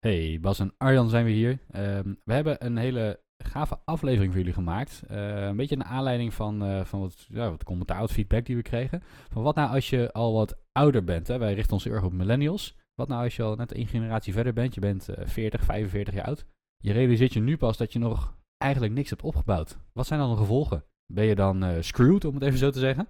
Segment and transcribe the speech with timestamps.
[0.00, 1.58] Hey, Bas en Arjan zijn we hier.
[1.70, 5.02] Ehm, we hebben een hele gave aflevering voor jullie gemaakt.
[5.08, 8.56] Eh, een beetje naar aanleiding van, uh, van wat, ja, wat commentaar, wat feedback die
[8.56, 9.02] we kregen.
[9.30, 11.26] Van wat nou als je al wat ouder bent?
[11.28, 11.38] Hè?
[11.38, 12.76] Wij richten ons erg op millennials.
[12.94, 14.74] Wat nou als je al net één generatie verder bent?
[14.74, 16.46] Je bent uh, 40, 45 jaar oud.
[16.76, 19.78] Je realiseert je nu pas dat je nog eigenlijk niks hebt opgebouwd.
[19.92, 20.84] Wat zijn dan de gevolgen?
[21.12, 23.08] Ben je dan uh, screwed, om het even zo te zeggen?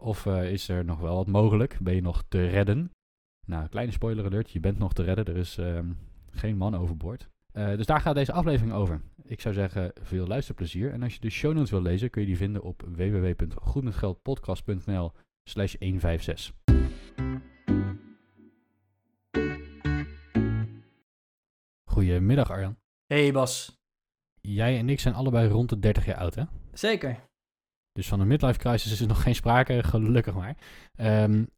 [0.00, 1.78] Of is er nog wel wat mogelijk?
[1.80, 2.90] Ben je nog te redden?
[3.46, 5.26] Nou, kleine spoiler alert, je bent nog te redden.
[5.26, 5.78] Er is uh,
[6.34, 7.28] geen man overboord.
[7.52, 9.00] Uh, dus daar gaat deze aflevering over.
[9.24, 10.92] Ik zou zeggen, veel luisterplezier.
[10.92, 15.12] En als je de show notes wil lezen, kun je die vinden op www.goedmetgeldpodcast.nl
[15.44, 16.54] slash 156.
[21.84, 22.76] Goedemiddag Arjan.
[23.06, 23.82] Hey Bas.
[24.40, 26.44] Jij en ik zijn allebei rond de 30 jaar oud hè?
[26.72, 27.18] Zeker.
[27.92, 30.56] Dus van een midlife crisis is er nog geen sprake, gelukkig maar.
[30.96, 31.48] Um,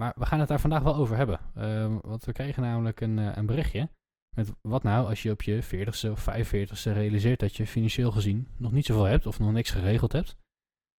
[0.00, 1.40] maar we gaan het daar vandaag wel over hebben.
[1.58, 3.88] Um, want we kregen namelijk een, uh, een berichtje.
[4.36, 8.48] Met wat nou als je op je 40ste of 45ste realiseert dat je financieel gezien
[8.56, 10.36] nog niet zoveel hebt of nog niks geregeld hebt.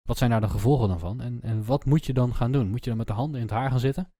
[0.02, 1.20] Wat zijn daar de gevolgen dan van?
[1.20, 2.68] En, en wat moet je dan gaan doen?
[2.68, 4.12] Moet je dan met de handen in het haar gaan zitten?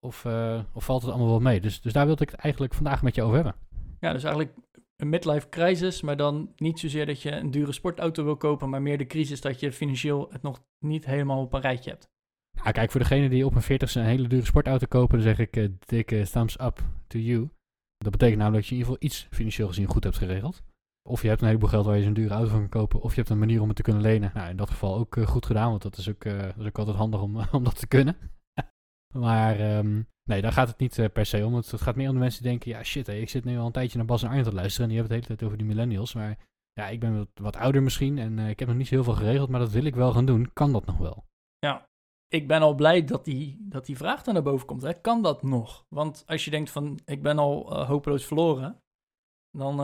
[0.00, 1.60] Of, uh, of valt het allemaal wel mee?
[1.60, 3.54] Dus, dus daar wilde ik het eigenlijk vandaag met je over hebben.
[4.00, 4.54] Ja, dus eigenlijk
[4.96, 8.82] een midlife crisis, maar dan niet zozeer dat je een dure sportauto wil kopen, maar
[8.82, 12.08] meer de crisis dat je financieel het nog niet helemaal op een rijtje hebt.
[12.64, 15.38] Ja, kijk, voor degene die op een 40 een hele dure sportauto kopen, dan zeg
[15.38, 17.48] ik uh, dikke thumbs up to you.
[17.96, 20.62] Dat betekent namelijk dat je in ieder geval iets financieel gezien goed hebt geregeld.
[21.08, 23.10] Of je hebt een heleboel geld waar je zo'n dure auto van kan kopen, of
[23.10, 24.30] je hebt een manier om het te kunnen lenen.
[24.34, 26.66] Nou, in dat geval ook uh, goed gedaan, want dat is ook, uh, dat is
[26.66, 28.16] ook altijd handig om, om dat te kunnen.
[29.26, 31.54] maar um, Nee, daar gaat het niet uh, per se om.
[31.54, 33.66] Het, gaat meer om de mensen die denken, ja shit, hey, ik zit nu al
[33.66, 35.42] een tijdje naar Bas en Arjen te luisteren en die hebben het de hele tijd
[35.42, 36.14] over die millennials.
[36.14, 36.38] Maar
[36.72, 39.48] ja, ik ben wat, ouder misschien en ik heb nog niet zo heel veel geregeld,
[39.48, 40.52] maar dat wil ik wel gaan doen.
[40.52, 41.24] Kan dat nog wel?
[41.58, 41.88] Ja,
[42.28, 44.82] ik ben al blij dat die, dat die vraag dan naar boven komt.
[44.82, 44.94] Hè.
[44.94, 45.86] Kan dat nog?
[45.88, 48.82] Want als je denkt van, ik ben al uh, hopeloos verloren,
[49.50, 49.76] dan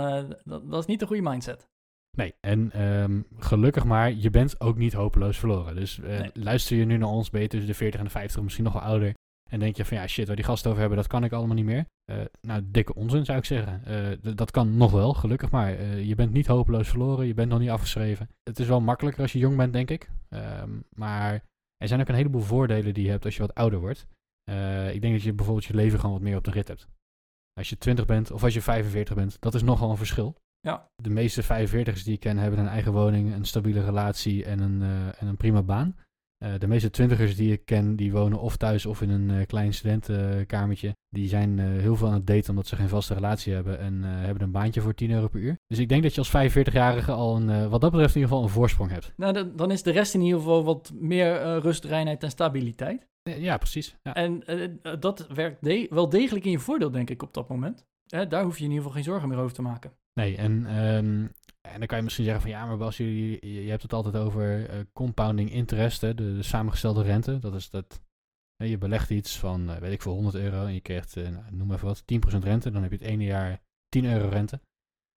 [0.45, 1.71] dat, dat is niet de goede mindset.
[2.17, 5.75] Nee, en um, gelukkig maar, je bent ook niet hopeloos verloren.
[5.75, 6.31] Dus nee.
[6.35, 8.73] luister je nu naar ons, ben je tussen de 40 en de 50, misschien nog
[8.73, 9.15] wel ouder.
[9.51, 11.57] En denk je van ja, shit, waar die gasten over hebben, dat kan ik allemaal
[11.57, 11.87] niet meer.
[12.11, 13.83] Uh, nou, dikke onzin zou ik zeggen.
[14.23, 15.81] Uh, dat kan nog wel, gelukkig maar.
[15.81, 18.29] Uh, je bent niet hopeloos verloren, je bent nog niet afgeschreven.
[18.43, 20.11] Het is wel makkelijker als je jong bent, denk ik.
[20.29, 21.43] Um, maar
[21.83, 24.07] er zijn ook een heleboel voordelen die je hebt als je wat ouder wordt.
[24.93, 26.89] ik denk dat je bijvoorbeeld je leven gewoon wat meer op de rit hebt.
[27.55, 30.37] Als je 20 bent of als je 45 bent, dat is nogal een verschil.
[30.61, 30.91] Ja.
[31.03, 34.83] De meeste 45ers die ik ken hebben een eigen woning, een stabiele relatie en een,
[35.19, 35.97] en een prima baan.
[36.43, 39.47] Uh, de meeste twintigers die ik ken, die wonen of thuis of in een uh,
[39.47, 40.97] klein studentenkamertje.
[41.09, 44.03] Die zijn uh, heel veel aan het daten omdat ze geen vaste relatie hebben en
[44.03, 45.59] hebben een baantje voor 10 euro per uur.
[45.67, 48.43] Dus ik denk dat je als 45-jarige al een, wat dat betreft in ieder geval
[48.43, 49.13] een voorsprong hebt.
[49.17, 53.09] Nou, dan, is de rest in ieder geval wat meer rust, reinheid en stabiliteit.
[53.23, 53.97] Ja, precies.
[54.03, 54.15] Ja.
[54.15, 54.43] En
[55.01, 57.87] dat werkt de wel degelijk in je voordeel, denk ik, op dat moment.
[58.29, 59.93] Daar hoef je in ieder geval geen zorgen meer over te maken.
[60.15, 63.65] Nee, en um, en dan kan je misschien zeggen van ja, maar Bas, je, je,
[63.65, 67.39] je hebt het altijd over uh, compounding interest, hè, de, de, samengestelde rente.
[67.39, 68.03] Dat is dat
[68.57, 71.29] hè, je belegt iets van, uh, weet ik veel, 100 euro en je krijgt, uh,
[71.29, 72.71] nou, noem even wat, 10% rente.
[72.71, 74.61] Dan heb je het ene jaar 10 euro rente.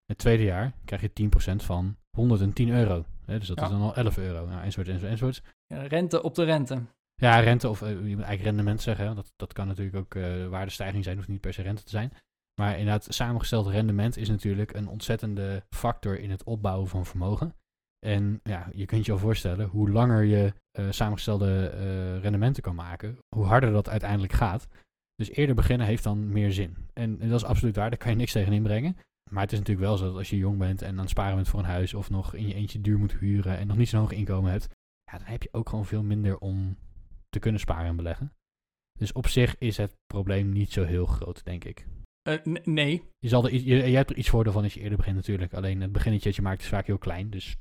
[0.05, 3.05] Het tweede jaar krijg je 10% van 110 euro.
[3.25, 3.65] Hè, dus dat ja.
[3.65, 4.45] is dan al 11 euro.
[4.45, 5.41] Nou, enzovoort, enzovoort, enzovoort.
[5.67, 6.81] Ja, rente op de rente.
[7.15, 9.07] Ja, rente of je moet eigenlijk rendement zeggen.
[9.07, 9.13] Hè.
[9.13, 10.13] Dat, dat kan natuurlijk ook
[10.49, 12.11] waardestijging zijn, hoeft niet per se rente te zijn.
[12.61, 17.55] Maar inderdaad, samengesteld rendement is natuurlijk een ontzettende factor in het opbouwen van vermogen.
[18.05, 22.75] En ja, je kunt je al voorstellen, hoe langer je uh, samengestelde uh, rendementen kan
[22.75, 24.67] maken, hoe harder dat uiteindelijk gaat.
[25.15, 26.77] Dus eerder beginnen heeft dan meer zin.
[26.93, 28.97] En, en dat is absoluut waar, daar kan je niks tegen inbrengen.
[29.31, 31.35] Maar het is natuurlijk wel zo dat als je jong bent en aan het sparen
[31.35, 33.89] bent voor een huis of nog in je eentje duur moet huren en nog niet
[33.89, 34.67] zo'n hoog inkomen hebt,
[35.11, 36.77] ja, dan heb je ook gewoon veel minder om
[37.29, 38.33] te kunnen sparen en beleggen.
[38.99, 41.87] Dus op zich is het probleem niet zo heel groot, denk ik.
[42.29, 43.03] Uh, nee.
[43.19, 45.53] Je, zal er, je, je, hebt er iets voordeel van als je eerder begint natuurlijk.
[45.53, 47.29] Alleen het beginnetje dat je maakt is vaak heel klein.
[47.29, 47.55] Dus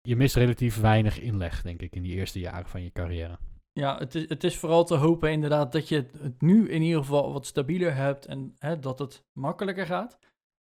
[0.00, 3.38] je mist relatief weinig inleg, denk ik, in die eerste jaren van je carrière.
[3.72, 7.00] Ja, het is, het is vooral te hopen inderdaad dat je het nu in ieder
[7.00, 10.18] geval wat stabieler hebt en hè, dat het makkelijker gaat.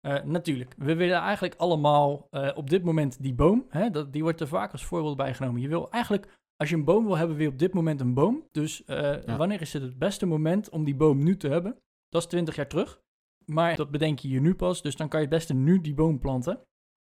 [0.07, 4.23] Uh, natuurlijk, we willen eigenlijk allemaal uh, op dit moment die boom, hè, dat, die
[4.23, 5.61] wordt er vaak als voorbeeld bijgenomen.
[5.61, 8.15] Je wil eigenlijk, als je een boom wil hebben, wil je op dit moment een
[8.15, 8.49] boom.
[8.51, 9.37] Dus uh, ja.
[9.37, 11.77] wanneer is het het beste moment om die boom nu te hebben?
[12.09, 13.01] Dat is 20 jaar terug.
[13.49, 14.83] Maar dat bedenk je je nu pas.
[14.83, 16.63] Dus dan kan je het beste nu die boom planten.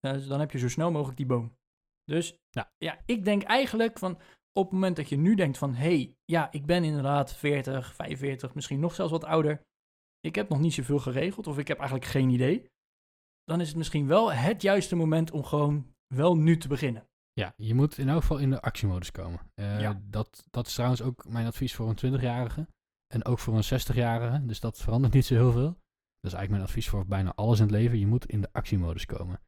[0.07, 1.57] Uh, dus dan heb je zo snel mogelijk die boom.
[2.05, 2.73] Dus Ja.
[2.79, 4.19] ja, ik denk eigenlijk van
[4.53, 5.75] op het moment dat je nu denkt van...
[5.75, 9.63] hé, hey, ja, ik ben inderdaad 40, 45, misschien nog zelfs wat ouder.
[10.21, 12.67] Ik heb nog niet zoveel geregeld of ik heb eigenlijk geen idee.
[13.45, 17.07] Dan is het misschien wel het juiste moment om gewoon wel nu te beginnen.
[17.33, 19.41] Ja, je moet in elk geval in de actiemodus komen.
[19.55, 20.01] Eh, Ja.
[20.05, 22.67] dat, dat is trouwens ook mijn advies voor een 20-jarige.
[23.15, 24.47] En ook voor een 60-jarige.
[24.47, 25.77] Dus dat verandert niet zo heel veel.
[26.25, 27.99] Dat is eigenlijk mijn advies voor bijna alles in het leven.
[27.99, 29.41] Je moet in de actiemodus komen.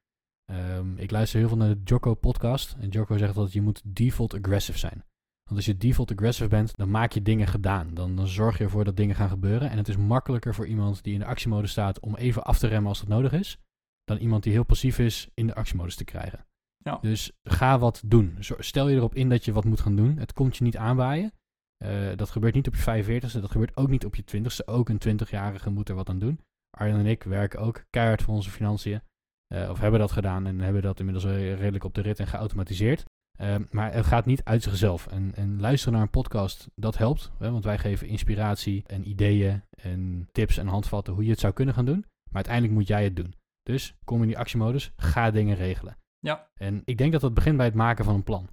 [0.44, 2.76] Ehm, ik luister heel veel naar de Jocko podcast.
[2.80, 5.04] En Jocko zegt dat je moet default aggressive zijn.
[5.44, 7.94] Want als je default aggressive bent, dan maak je dingen gedaan.
[7.94, 9.70] Dan, dan zorg je ervoor dat dingen gaan gebeuren.
[9.70, 12.66] En het is makkelijker voor iemand die in de actiemodus staat om even af te
[12.66, 13.58] remmen als dat nodig is.
[14.04, 16.46] Dan iemand die heel passief is in de actiemodus te krijgen.
[16.76, 16.98] Ja.
[17.00, 18.36] Dus ga wat doen.
[18.40, 20.16] Stel je erop in dat je wat moet gaan doen.
[20.18, 21.32] Het komt je niet aanwaaien.
[21.76, 23.40] Eh, dat gebeurt niet op je 45ste.
[23.40, 24.64] Dat gebeurt ook niet op je 20ste.
[24.64, 26.40] Ook een 20-jarige moet er wat aan doen.
[26.78, 29.00] Arjan en ik werken ook keihard voor onze financiën.
[29.46, 33.04] Eh, of hebben dat gedaan en hebben dat inmiddels redelijk op de rit en geautomatiseerd.
[33.38, 35.06] Eh, maar het gaat niet uit zichzelf.
[35.06, 37.30] En, en luisteren naar een podcast, dat helpt.
[37.38, 41.52] Hè, want wij geven inspiratie en ideeën en tips en handvatten hoe je het zou
[41.52, 42.00] kunnen gaan doen.
[42.00, 43.34] Maar uiteindelijk moet jij het doen.
[43.62, 45.96] Dus kom in die actiemodus, ga dingen regelen.
[46.18, 46.50] Ja.
[46.54, 48.48] En ik denk dat dat begint bij het maken van een plan.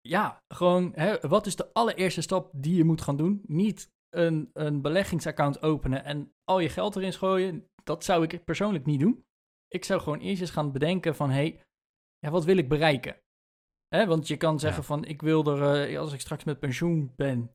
[0.00, 3.40] Ja, gewoon, hè, wat is de allereerste stap die je moet gaan doen?
[3.46, 7.66] Niet een, een beleggingsaccount openen en al je geld erin gooien.
[7.84, 9.24] Dat zou ik persoonlijk niet doen.
[9.68, 11.62] Ik zou gewoon eerst eens gaan bedenken van, hé, hey,
[12.18, 13.16] ja, wat wil ik bereiken?
[13.88, 14.86] Hè, want je kan zeggen Ja.
[14.86, 17.54] van, ik wil er, eh, als ik straks met pensioen ben,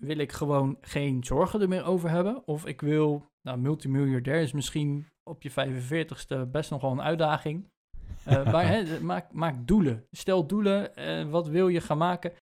[0.00, 2.46] wil ik gewoon geen zorgen er meer over hebben.
[2.46, 7.70] Of ik wil, nou, multimiljardair is misschien op je 45ste best nog wel een uitdaging.
[8.24, 10.06] Eh, maar maak, maak doelen.
[10.10, 10.96] Stel doelen.
[10.96, 12.32] eh, wat wil je gaan maken?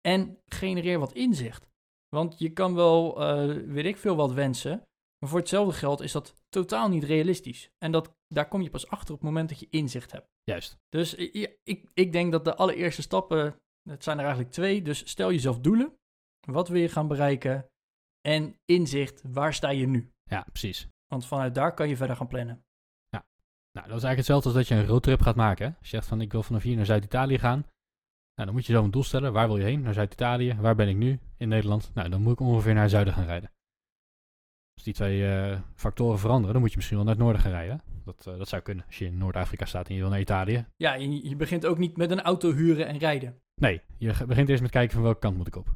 [0.00, 1.67] En genereer wat inzicht.
[2.08, 4.82] Want je kan wel, eh, weet ik veel, wat wensen.
[5.18, 7.70] Maar voor hetzelfde geld is dat totaal niet realistisch.
[7.78, 10.26] En dat, daar kom je pas achter op het moment dat je inzicht hebt.
[10.42, 10.76] Juist.
[10.88, 13.56] Dus ik, ik denk dat de allereerste stappen,
[13.88, 14.82] het zijn er eigenlijk twee.
[14.82, 15.96] Dus stel jezelf doelen.
[16.46, 17.66] Wat wil je gaan bereiken?
[18.20, 20.10] En inzicht, waar sta je nu?
[20.22, 20.88] Ja, precies.
[21.06, 22.62] Want vanuit daar kan je verder gaan plannen.
[23.78, 25.66] Nou, dat is eigenlijk hetzelfde als dat je een roadtrip gaat maken.
[25.66, 25.72] Hè?
[25.78, 27.66] Als je zegt van ik wil vanaf hier naar Zuid-Italië gaan.
[28.38, 29.32] Nou, dan moet je zelf een doel stellen.
[29.32, 29.80] Waar wil je heen?
[29.80, 30.56] Naar Zuid-Italië.
[30.60, 31.18] Waar ben ik nu?
[31.36, 31.90] In Nederland.
[31.94, 33.50] Nou, dan moet ik ongeveer naar het zuiden gaan rijden.
[34.74, 37.50] Als die twee eh, factoren veranderen, dan moet je misschien wel naar het noorden gaan
[37.50, 37.82] rijden.
[38.04, 38.84] Dat, eh, dat zou kunnen.
[38.86, 40.66] Als je in Noord-Afrika staat en je wil naar Italië.
[40.76, 43.42] Ja, je, je begint ook niet met een auto huren en rijden.
[43.54, 45.74] Nee, je begint eerst met kijken van welke kant moet ik op.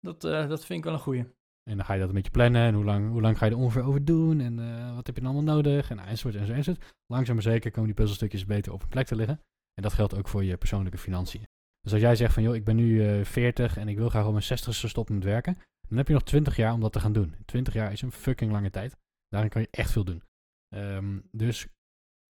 [0.00, 1.24] Dat, eh, dat vind ik wel een goeie.
[1.70, 2.62] En dan ga je dat een beetje plannen.
[2.62, 4.40] En hoe lang, hoe lang ga je er ongeveer over doen?
[4.40, 4.56] En
[4.94, 5.90] wat heb je dan allemaal nodig?
[5.90, 6.58] En enzovoort enzovoort.
[6.58, 6.94] enzovoort.
[7.06, 9.40] Langzaam maar zeker komen die puzzelstukjes beter op een plek te liggen.
[9.74, 11.46] En dat geldt ook voor je persoonlijke financiën.
[11.86, 14.26] Dus als jij zegt van, joh, ik ben nu eh 40 en ik wil graag
[14.26, 15.58] op mijn 60ste stoppen met werken.
[15.88, 17.34] Dan heb je nog 20 jaar om dat te gaan doen.
[17.44, 18.96] 20 jaar is een fucking lange tijd.
[19.28, 20.22] Daarin kan je echt veel doen.
[20.68, 21.66] Ehm, dus,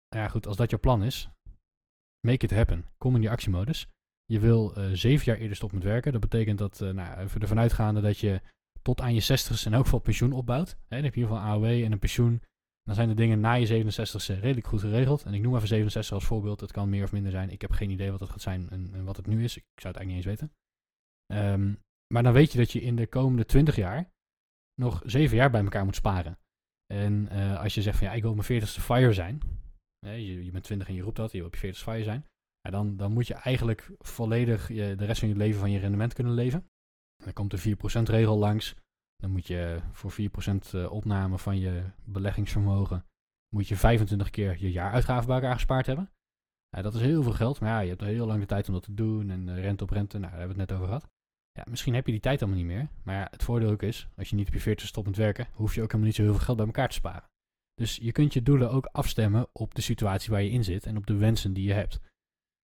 [0.08, 1.28] ja goed, als dat jouw plan is,
[2.26, 2.84] make it happen.
[2.98, 3.88] Kom in die actiemodus.
[4.24, 6.12] Je wil eh zeven jaar eerder stoppen met werken.
[6.12, 8.40] Dat betekent dat, eh nou, ervan uitgaande dat je
[8.82, 10.68] tot aan je 60ste in elk geval pensioen opbouwt.
[10.70, 12.42] Hè, dan heb je in ieder geval AOW en een pensioen.
[12.82, 15.22] Dan zijn de dingen na je 67ste redelijk goed geregeld.
[15.22, 16.60] En ik noem even 67 als voorbeeld.
[16.60, 17.50] Het kan meer of minder zijn.
[17.50, 19.56] Ik heb geen idee wat het gaat zijn en, en wat het nu is.
[19.56, 20.56] Ik zou het eigenlijk niet eens weten.
[21.26, 21.74] Ehm,
[22.14, 24.10] maar dan weet je dat je in de komende 20 jaar
[24.74, 26.38] nog 7 jaar bij elkaar moet sparen.
[26.86, 29.40] En eh, als je zegt van ja, ik wil mijn 40ste fire zijn.
[30.06, 32.02] Hè, je, je bent 20 en je roept dat, je wil op je 40ste fire
[32.02, 32.26] zijn.
[32.60, 35.78] Ja, dan, dan moet je eigenlijk volledig je, de rest van je leven van je
[35.78, 36.58] rendement kunnen leven.
[37.16, 38.74] En dan komt de 4% regel langs.
[39.22, 43.04] Dan moet je voor 4% eh, opname van je beleggingsvermogen,
[43.48, 46.10] moet je 25 keer je jaaruitgaven bij elkaar gespaard hebben.
[46.68, 48.74] Ja, dat is heel veel geld, maar ja, je hebt heel lang de tijd om
[48.74, 49.30] dat te doen.
[49.30, 51.10] En eh, rente op rente, nou, daar hebben we het net over gehad.
[51.52, 52.88] Ja, misschien heb je die tijd allemaal niet meer.
[53.02, 55.48] Maar ja, het voordeel ook is, als je niet op je 40 stopt met werken,
[55.52, 57.30] hoef je ook helemaal niet zo heel veel geld bij elkaar te sparen.
[57.74, 60.96] Dus je kunt je doelen ook afstemmen op de situatie waar je in zit en
[60.96, 62.00] op de wensen die je hebt.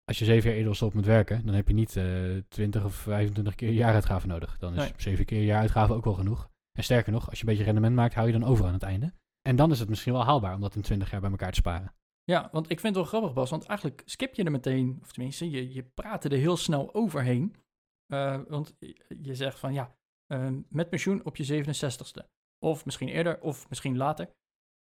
[0.05, 2.05] Als je zeven jaar eerder stoppen met werken, dan heb je niet eh
[2.47, 4.57] 20 of 25 keer jaaruitgaven nodig.
[4.57, 4.91] Dan is Nee.
[4.97, 6.49] zeven keer je jaaruitgave ook wel genoeg.
[6.77, 8.83] En sterker nog, als je een beetje rendement maakt, hou je dan over aan het
[8.83, 9.13] einde.
[9.41, 11.55] En dan is het misschien wel haalbaar om dat in 20 jaar bij elkaar te
[11.59, 11.93] sparen.
[12.23, 13.49] Ja, want ik vind het wel grappig, Bas.
[13.49, 17.55] Want eigenlijk skip je er meteen, of tenminste, je, je praat er heel snel overheen.
[18.13, 19.95] Eh, want je- zegt van ja,
[20.27, 22.29] eh, met pensioen op je 67ste.
[22.59, 24.29] Of misschien eerder, of misschien later.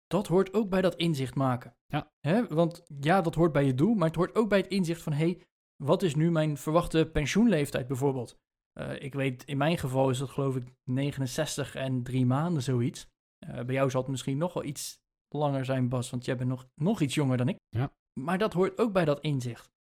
[0.06, 1.76] Dat hoort ook bij dat inzicht maken.
[1.86, 2.12] Ja.
[2.20, 2.46] Hè?
[2.46, 5.12] Want ja, dat hoort bij je doel, maar het hoort ook bij het inzicht van
[5.12, 5.42] hé, hey,
[5.76, 8.38] wat is nu mijn verwachte pensioenleeftijd bijvoorbeeld?
[8.72, 13.06] Eh, ik weet, in mijn geval is dat geloof ik 69 en drie maanden zoiets.
[13.38, 16.48] Eh, bij jou zal het misschien nog wel iets langer zijn, Bas, want jij bent
[16.48, 17.56] nog, nog iets jonger dan ik.
[17.68, 17.92] Ja.
[18.20, 19.74] Maar dat hoort ook bij dat inzicht.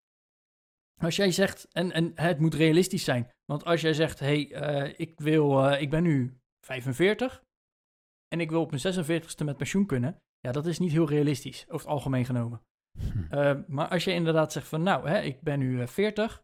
[1.01, 4.51] Als jij zegt, en, en het moet realistisch zijn, want als jij zegt, hé, hey,
[4.51, 7.43] eh, ik, wil, ik ben nu 45
[8.35, 11.63] en ik wil op mijn 46ste met pensioen kunnen, Ja, dat is niet heel realistisch,
[11.63, 12.61] over het algemeen genomen.
[12.99, 13.35] Hm.
[13.35, 16.43] Uh, maar als je inderdaad zegt van, nou, hè, ik ben nu uh, 40.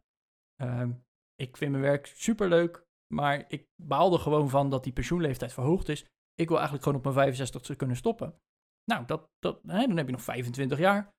[0.62, 0.90] Uh,
[1.36, 2.86] ik vind mijn werk superleuk.
[3.14, 6.06] Maar ik baal er gewoon van dat die pensioenleeftijd verhoogd is.
[6.34, 8.36] Ik wil eigenlijk gewoon op mijn 65ste kunnen stoppen.
[8.84, 11.10] Nou, dat, dat, hè, dan heb je nog 25 jaar.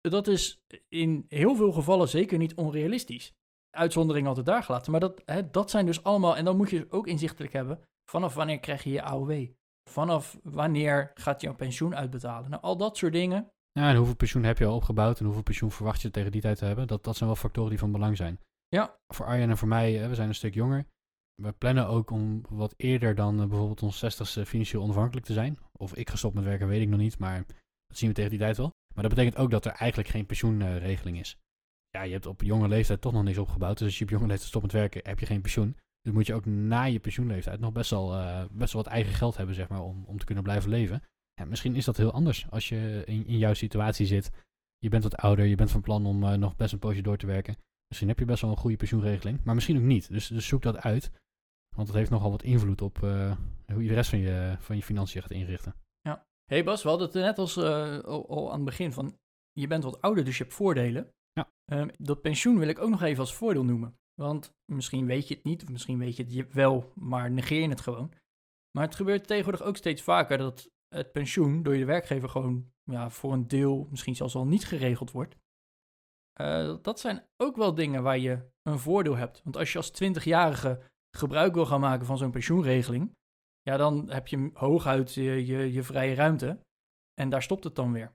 [0.00, 3.32] Dat is in heel veel gevallen zeker niet onrealistisch.
[3.70, 4.90] Uitzondering altijd daar gelaten.
[4.90, 8.34] Maar dat, hè, dat zijn dus allemaal, en dan moet je ook inzichtelijk hebben, vanaf
[8.34, 9.46] wanneer krijg je je AOW?
[9.90, 12.50] Vanaf wanneer gaat jouw pensioen uitbetalen?
[12.50, 13.52] Nou, al dat soort dingen.
[13.72, 16.40] Ja, en hoeveel pensioen heb je al opgebouwd en hoeveel pensioen verwacht je tegen die
[16.40, 16.86] tijd te hebben?
[16.86, 18.40] Dat, dat zijn wel factoren die van belang zijn.
[18.68, 18.98] Ja.
[19.06, 20.86] Voor Arjen en voor mij, we zijn een stuk jonger.
[21.42, 25.58] We plannen ook om wat eerder dan uh, bijvoorbeeld ons 60ste financieel onafhankelijk te zijn.
[25.72, 27.44] Of ik gestopt met werken, weet ik nog niet, maar
[27.86, 28.72] dat zien we tegen die tijd wel.
[28.94, 31.38] Maar dat betekent ook dat er eigenlijk geen pensioenregeling is.
[31.90, 33.78] Ja, je hebt op jonge leeftijd toch nog niks opgebouwd.
[33.78, 35.76] Dus als je op jonge leeftijd stopt met werken, heb je geen pensioen.
[36.04, 39.12] Dus moet je ook na je pensioenleeftijd nog best wel, uh, best wel wat eigen
[39.12, 41.02] geld hebben, zeg maar, om, om te kunnen blijven leven.
[41.34, 44.30] Ja, misschien is dat heel anders als je in, in jouw situatie zit.
[44.78, 47.16] Je bent wat ouder, je bent van plan om uh, nog best een poosje door
[47.16, 47.56] te werken.
[47.88, 50.08] Misschien heb je best wel een goede pensioenregeling, maar misschien ook niet.
[50.08, 51.10] Dus, dus zoek dat uit.
[51.76, 53.36] Want het heeft nogal wat invloed op uh,
[53.72, 55.74] hoe je de rest van je, van je financiën gaat inrichten.
[56.00, 56.26] Ja.
[56.44, 59.16] hey Bas, we hadden het net als, al, al, aan het begin van...
[59.52, 61.10] Je bent wat ouder, dus je hebt voordelen.
[61.32, 61.50] Ja.
[61.72, 63.96] Um, dat pensioen wil ik ook nog even als voordeel noemen.
[64.14, 67.68] Want misschien weet je het niet, of misschien weet je het wel, maar negeer je
[67.68, 68.12] het gewoon.
[68.70, 73.10] Maar het gebeurt tegenwoordig ook steeds vaker dat het pensioen door je werkgever gewoon ja,
[73.10, 75.36] voor een deel misschien zelfs al niet geregeld wordt.
[76.40, 79.42] Uh, dat zijn ook wel dingen waar je een voordeel hebt.
[79.42, 80.82] Want als je als 20-jarige
[81.16, 83.16] gebruik wil gaan maken van zo'n pensioenregeling,
[83.60, 86.60] ja, dan heb je hooguit je, je, je vrije ruimte.
[87.14, 88.14] En daar stopt het dan weer.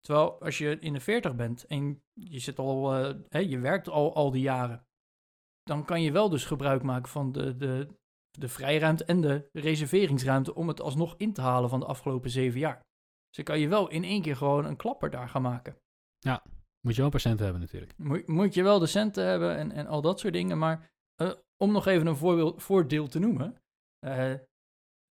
[0.00, 2.90] Terwijl als je in de 40 bent en je, zit al,
[3.28, 4.86] hè, je werkt al, al die jaren,
[5.70, 7.88] dan kan je wel dus gebruik maken van de, de,
[8.30, 12.60] de vrijruimte en de reserveringsruimte om het alsnog in te halen van de afgelopen zeven
[12.60, 12.74] jaar.
[13.26, 15.76] Dus dan kan je wel in één keer gewoon een klapper daar gaan maken.
[16.18, 16.42] Ja,
[16.80, 17.92] moet je wel centen hebben natuurlijk.
[17.96, 20.58] Moet, moet je wel de centen hebben en, en al dat soort dingen.
[20.58, 20.90] Maar
[21.22, 23.62] uh, om nog even een voorbeeld, voordeel te noemen.
[24.06, 24.34] Uh,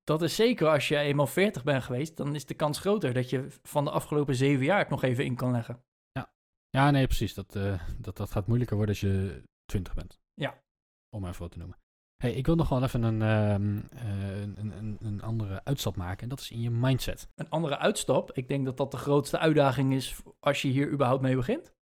[0.03, 3.29] dat is zeker als je eenmaal 40 bent geweest, dan is de kans groter dat
[3.29, 5.83] je van de afgelopen zeven jaar het nog even in kan leggen.
[6.11, 6.31] Ja,
[6.69, 7.33] ja nee, precies.
[7.33, 10.19] Dat, uh, dat, dat gaat moeilijker worden als je 20 bent.
[10.41, 10.61] Ja.
[11.09, 11.77] Om even wat te noemen.
[12.17, 16.23] Hey, ik wil nog wel even een, um, uh, een, een, een, andere uitstap maken.
[16.23, 17.29] En dat is in je mindset.
[17.35, 18.31] Een andere uitstap?
[18.31, 21.73] Ik denk dat dat de grootste uitdaging is als je hier überhaupt mee begint.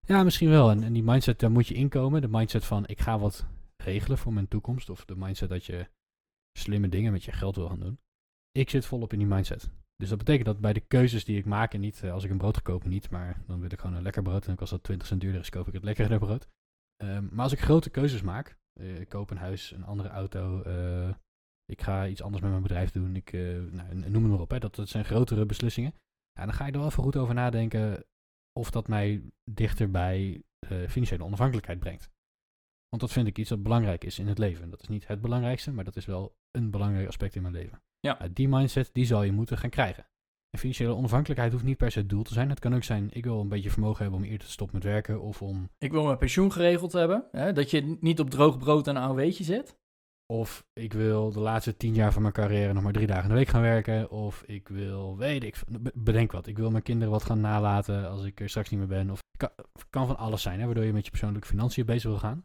[0.00, 0.70] Ja, misschien wel.
[0.70, 2.20] En, en die mindset, daar moet je inkomen.
[2.20, 3.46] De mindset van ik ga wat
[3.76, 4.90] regelen voor mijn toekomst.
[4.90, 5.88] Of de mindset dat je
[6.58, 7.98] slimme dingen met je geld wil gaan doen.
[8.52, 9.70] Ik zit volop in die mindset.
[9.96, 12.30] Dus dat betekent dat bij de keuzes die ik maak, en niet uh, als ik
[12.30, 14.46] een brood kopen, niet, maar dan wil ik gewoon een lekker brood.
[14.46, 16.48] En als dat 20 cent duurder is, koop ik het lekkerder brood.
[17.04, 20.62] Um, maar als ik grote keuzes maak, uh, ik koop een huis, een andere auto,
[20.66, 21.14] uh,
[21.64, 24.58] ik ga iets anders met mijn bedrijf doen, ik, nou, noem het maar op, hè,
[24.58, 25.94] dat, dat zijn grotere beslissingen.
[26.32, 28.04] Ja, dan ga ik er wel even goed over nadenken
[28.52, 30.42] of dat mij dichter bij
[30.88, 32.10] financiële onafhankelijkheid brengt.
[32.88, 34.70] Want dat vind ik iets dat belangrijk is in het leven.
[34.70, 37.82] Dat is niet het belangrijkste, maar dat is wel een belangrijk aspect in mijn leven.
[38.00, 38.22] Ja.
[38.22, 40.06] Uh, die mindset, die zal je moeten gaan krijgen.
[40.56, 42.48] En financiële onafhankelijkheid hoeft niet per se het doel te zijn.
[42.48, 44.84] Het kan ook zijn, ik wil een beetje vermogen hebben om eerder te stoppen met
[44.84, 45.70] werken of om...
[45.78, 47.52] Ik wil mijn pensioen geregeld hebben, hè?
[47.52, 49.78] dat je niet op droog brood en een AOW'tje zit.
[50.26, 53.28] Of ik wil de laatste tien jaar van mijn carrière nog maar drie dagen in
[53.28, 54.10] de week gaan werken.
[54.10, 55.56] Of ik wil, weet ik,
[55.94, 56.46] bedenk wat.
[56.46, 59.10] Ik wil mijn kinderen wat gaan nalaten als ik er straks niet meer ben.
[59.10, 59.50] Of kan,
[59.90, 62.44] kan van alles zijn, hè, waardoor je met je persoonlijke financiën bezig wil gaan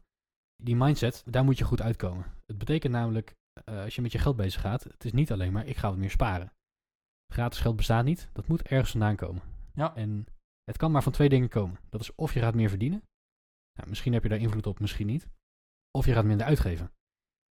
[0.63, 2.25] die mindset, daar moet je goed uitkomen.
[2.45, 3.35] Het betekent namelijk,
[3.69, 5.89] uh, als je met je geld bezig gaat, het is niet alleen maar ik ga
[5.89, 6.53] wat meer sparen.
[7.31, 9.41] Gratis geld bestaat niet, dat moet ergens vandaan komen.
[9.73, 9.95] Ja.
[9.95, 10.25] En
[10.63, 11.79] het kan maar van twee dingen komen.
[11.89, 13.03] Dat is of je gaat meer verdienen,
[13.77, 15.27] nou, misschien heb je daar invloed op, misschien niet.
[15.91, 16.91] Of je gaat minder uitgeven.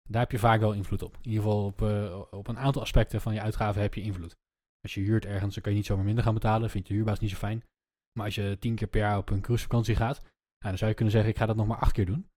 [0.09, 1.15] Daar heb je vaak wel invloed op.
[1.15, 4.37] In ieder geval op, uh, op een aantal aspecten van je uitgaven heb je invloed.
[4.81, 6.71] Als je huurt ergens, dan kan je niet zomaar minder gaan betalen.
[6.71, 7.65] Vindt de huurbaas niet zo fijn.
[8.13, 10.97] Maar als je tien keer per jaar op een cruisevakantie gaat, nou, dan zou je
[10.97, 12.29] kunnen zeggen, ik ga dat nog maar acht keer doen.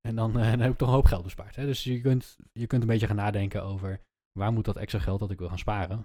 [0.00, 1.56] En dan, uh, dan heb ik toch een hoop geld bespaard.
[1.56, 1.66] Hè?
[1.66, 4.00] Dus je kunt, je kunt een beetje gaan nadenken over
[4.38, 6.04] waar moet dat extra geld dat ik wil gaan sparen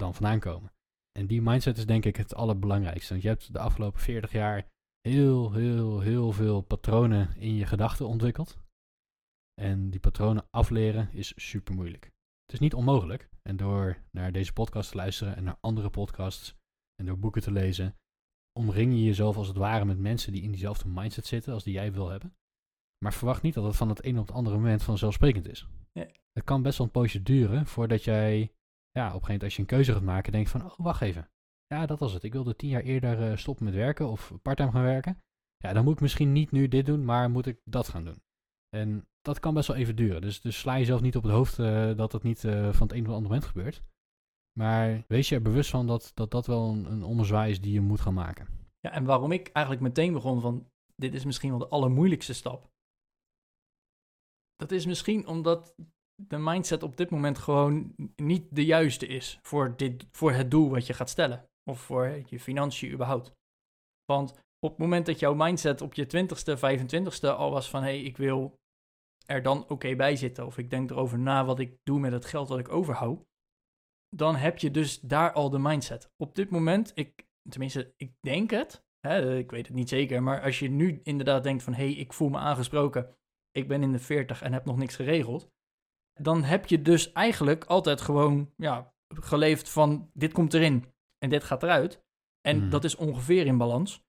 [0.00, 0.72] dan vandaan komen.
[1.18, 3.12] En die mindset is denk ik het allerbelangrijkste.
[3.12, 4.68] Want je hebt de afgelopen 40 jaar
[5.00, 8.58] heel, heel, heel veel patronen in je gedachten ontwikkeld.
[9.60, 12.04] En die patronen afleren is super moeilijk.
[12.44, 13.28] Het is niet onmogelijk.
[13.42, 16.54] En door naar deze podcast te luisteren en naar andere podcasts
[16.94, 17.96] en door boeken te lezen,
[18.58, 21.72] omring je jezelf als het ware met mensen die in diezelfde mindset zitten als die
[21.72, 22.34] jij wil hebben.
[23.04, 25.66] Maar verwacht niet dat het van het een op het andere moment vanzelfsprekend is.
[25.92, 26.06] Ja.
[26.32, 28.52] Het kan best wel een poosje duren voordat jij,
[28.90, 31.00] ja, op een gegeven moment als je een keuze gaat maken, denkt van, oh, wacht
[31.00, 31.30] even.
[31.66, 32.22] Ja, dat was het.
[32.22, 35.18] Ik wilde tien jaar eerder uh, stoppen met werken of parttime gaan werken.
[35.56, 38.22] Ja, dan moet ik misschien niet nu dit doen, maar moet ik dat gaan doen.
[38.68, 40.20] En dat kan best wel even duren.
[40.20, 42.96] Dus, dus sla jezelf niet op het hoofd uh, dat het niet uh, van het
[42.96, 43.82] een op het andere moment gebeurt.
[44.58, 47.80] Maar wees je er bewust van dat dat, dat wel een, een is die je
[47.80, 48.46] moet gaan maken.
[48.80, 52.70] Ja, en waarom ik eigenlijk meteen begon van, dit is misschien wel de allermoeilijkste stap.
[54.56, 55.74] Dat is misschien omdat
[56.28, 60.70] de mindset op dit moment gewoon niet de juiste is voor, dit, voor het doel
[60.70, 61.48] wat je gaat stellen.
[61.70, 63.32] Of voor je financiën überhaupt.
[64.04, 67.88] Want op het moment dat jouw mindset op je 20ste, 25ste al was van hé,
[67.88, 68.58] hey, ik wil
[69.26, 70.46] er dan oké bij zitten.
[70.46, 73.24] Of ik denk erover na wat ik doe met het geld dat ik overhoud.
[74.16, 76.10] Dan heb je dus daar al de mindset.
[76.16, 78.84] Op dit moment, ik, tenminste, ik denk het.
[79.00, 80.22] Hè, ik weet het niet zeker.
[80.22, 83.14] Maar als je nu inderdaad denkt van hé, hey, ik voel me aangesproken.
[83.50, 85.50] Ik ben in de 40 en heb nog niks geregeld.
[86.14, 91.44] Dan heb je dus eigenlijk altijd gewoon ja, geleefd van dit komt erin en dit
[91.44, 92.02] gaat eruit.
[92.40, 92.70] En Mhm.
[92.70, 94.02] dat is ongeveer in balans.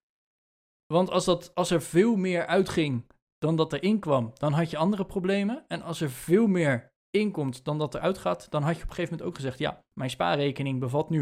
[0.86, 3.06] Want als, dat, als er veel meer uitging
[3.38, 5.66] dan dat er inkwam, dan had je andere problemen.
[5.68, 8.96] En als er veel meer inkomt dan dat er uitgaat, dan had je op een
[8.96, 11.22] gegeven moment ook gezegd: Ja, mijn spaarrekening bevat nu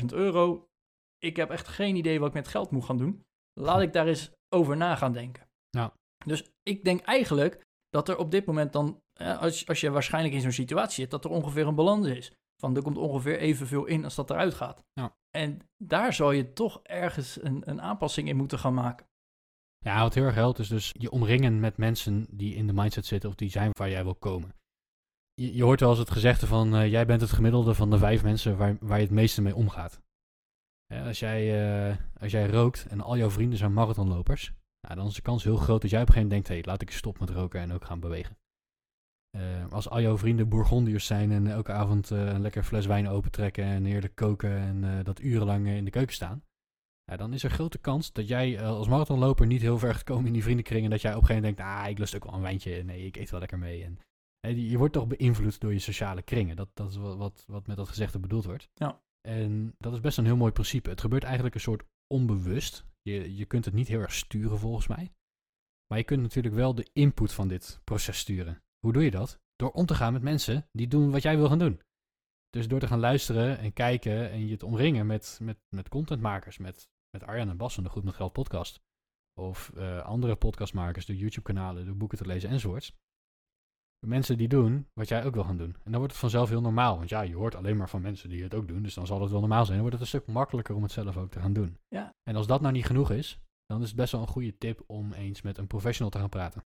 [0.00, 0.68] 100.000 euro.
[1.18, 3.24] Ik heb echt geen idee wat ik met geld moet gaan doen.
[3.60, 5.48] Laat ik daar eens over na gaan denken.
[5.70, 5.92] Ja.
[6.24, 10.34] Dus ik denk eigenlijk dat er op dit moment dan, eh, als, als je waarschijnlijk
[10.34, 12.32] in zo'n situatie zit, dat er ongeveer een balans is.
[12.56, 14.84] Van er komt ongeveer evenveel in als dat eruit gaat.
[14.92, 15.16] Ja.
[15.30, 19.06] En daar zal je toch ergens een, een aanpassing in moeten gaan maken.
[19.78, 23.06] Ja, wat heel erg helpt is dus je omringen met mensen die in de mindset
[23.06, 24.54] zitten of die zijn waar jij wil komen.
[25.34, 27.98] Je, je hoort wel eens het gezegde van eh, jij bent het gemiddelde van de
[27.98, 30.00] vijf mensen waar, waar je het meeste mee omgaat.
[30.86, 31.40] Ja, als, jij,
[31.90, 35.44] eh, als jij rookt en al jouw vrienden zijn marathonlopers, nou, dan is de kans
[35.44, 37.60] heel groot dat jij op een gegeven moment denkt, hé, laat ik stoppen met roken
[37.60, 38.36] en ook gaan bewegen.
[39.30, 43.08] Eh, als al jouw vrienden Bourgondiërs zijn en elke avond eh, een lekker fles wijn
[43.08, 46.44] opentrekken en heerlijk koken en eh, dat urenlang in de keuken staan,
[47.16, 50.32] dan is er grote kans dat jij als marathonloper niet heel ver gaat komen in
[50.32, 52.34] die vriendenkring en dat jij op een gegeven moment denkt, ah, ik lust ook wel
[52.34, 53.84] een wijntje, nee, ik eet wel lekker mee.
[53.84, 53.98] En,
[54.68, 56.56] je wordt toch beïnvloed door je sociale kringen.
[56.56, 58.68] Dat, dat is wat, wat, wat met dat gezegde bedoeld wordt.
[58.74, 59.00] Ja.
[59.28, 60.90] En dat is best een heel mooi principe.
[60.90, 62.84] Het gebeurt eigenlijk een soort onbewust.
[63.02, 65.12] Je, je kunt het niet heel erg sturen volgens mij.
[65.86, 68.62] Maar je kunt natuurlijk wel de input van dit proces sturen.
[68.78, 69.40] Hoe doe je dat?
[69.56, 71.80] Door om te gaan met mensen die doen wat jij wil gaan doen.
[72.50, 76.58] Dus door te gaan luisteren en kijken en je te omringen met, met, met contentmakers,
[76.58, 78.80] met, met Arjan en Bas van de Goed met Geld podcast.
[79.40, 82.96] Of eh, andere podcastmakers, door YouTube-kanalen, door boeken te lezen enzovoorts.
[84.06, 85.74] Mensen die doen wat jij ook wil gaan doen.
[85.74, 86.96] En dan wordt het vanzelf heel normaal.
[86.96, 88.82] Want ja, je hoort alleen maar van mensen die het ook doen.
[88.82, 89.78] Dus dan zal het wel normaal zijn.
[89.78, 91.78] Dan wordt het een stuk makkelijker om het zelf ook te gaan doen.
[91.88, 92.14] Ja.
[92.22, 94.82] En als dat nou niet genoeg is, dan is het best wel een goede tip
[94.86, 96.64] om eens met een professional te gaan praten.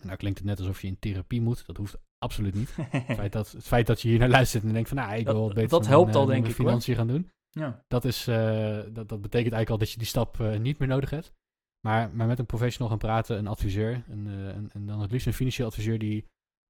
[0.00, 1.66] En nou klinkt het net alsof je in therapie moet.
[1.66, 2.76] Dat hoeft absoluut niet.
[2.90, 5.26] Het feit dat, het feit dat je hier naar luistert en denkt van, nou, ik
[5.26, 6.82] wil beter dat met helpt mijn, al, eh, denk met ik, mijn hoor.
[6.82, 7.30] financiën gaan doen.
[7.50, 7.84] ja.
[7.88, 10.88] Dat, is, eh, dat, dat betekent eigenlijk al dat je die stap eh, niet meer
[10.88, 11.32] nodig hebt.
[11.86, 15.32] Maar, maar met een professional gaan praten, een adviseur, een, en dan het liefst een
[15.32, 16.26] financieel adviseur die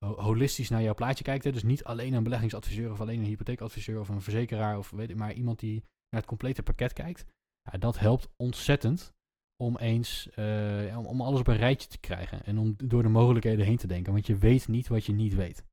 [0.07, 1.45] holistisch naar jouw plaatje kijkt.
[1.45, 1.53] Hè?
[1.53, 5.17] Dus niet alleen een beleggingsadviseur of alleen een hypotheekadviseur of een verzekeraar, of weet ik,
[5.17, 7.25] maar iemand die naar het complete pakket kijkt.
[7.71, 9.13] Ja, dat helpt ontzettend
[9.57, 13.03] om eens eh, ja, om, om alles op een rijtje te krijgen en om door
[13.03, 14.13] de mogelijkheden heen te denken.
[14.13, 15.65] Want je weet niet wat je niet weet.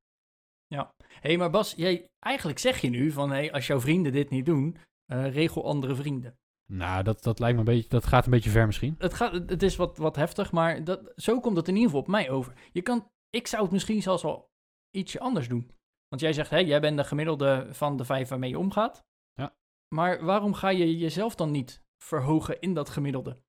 [0.98, 4.30] Hé, hey, maar Bas, jij, eigenlijk zeg je nu van hey, als jouw vrienden dit
[4.30, 6.38] niet doen, eh, regel andere vrienden.
[6.72, 8.94] Nou, dat, dat lijkt me een beetje, dat gaat een beetje ver misschien.
[8.98, 12.04] Het, gaat, het is wat, wat heftig, maar dat, zo komt het in ieder geval
[12.04, 12.52] op mij over.
[12.72, 14.50] Je kan, ik zou het misschien zelfs wel
[14.90, 15.70] ietsje anders doen.
[16.08, 19.04] Want jij zegt, hé, jij bent de gemiddelde van de vijf waarmee je omgaat.
[19.32, 19.56] Ja.
[19.94, 23.42] Maar waarom ga je jezelf dan niet verhogen in dat gemiddelde?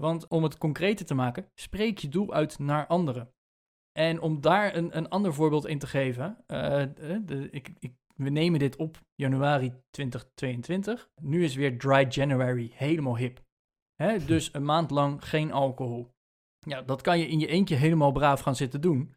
[0.00, 3.32] Want om het concreter te maken, spreek je doel uit naar anderen.
[3.92, 7.94] En om daar een, een ander voorbeeld in te geven, eh, de, de- ik, ik,
[8.14, 11.10] we nemen dit op januari 2022.
[11.22, 13.42] Nu is weer Dry January helemaal hip.
[13.94, 14.18] Hè?
[14.32, 16.16] Dus een maand lang geen alcohol.
[16.68, 19.14] Ja, dat kan je in je eentje helemaal braaf gaan zitten doen.